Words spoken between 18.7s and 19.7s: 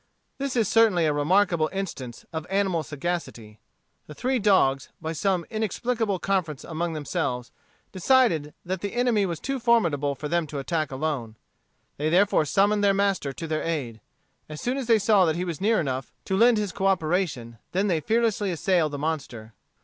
the monster.